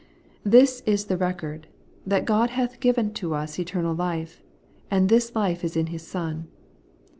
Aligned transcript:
'This 0.43 0.81
is 0.87 1.05
the 1.05 1.15
record, 1.15 1.67
that 2.07 2.25
God 2.25 2.49
hath 2.49 2.79
given 2.79 3.13
to 3.13 3.35
us 3.35 3.59
eternal 3.59 3.93
life, 3.93 4.41
and 4.89 5.09
this 5.09 5.35
life 5.35 5.63
is 5.63 5.77
in 5.77 5.85
His 5.93 6.01
Son.' 6.01 6.47